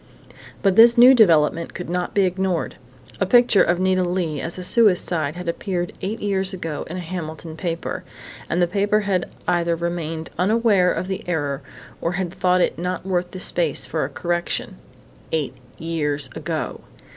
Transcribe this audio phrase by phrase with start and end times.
[0.63, 2.73] But this new development could not be ignored.
[3.19, 7.01] A picture of Nita Leigh as a suicide had appeared eight years ago in a
[7.01, 8.03] Hamilton paper,
[8.49, 11.61] and the paper had either remained unaware of the error
[12.01, 14.77] or had thought it not worth the space for a correction....
[15.31, 16.81] _Eight years ago!...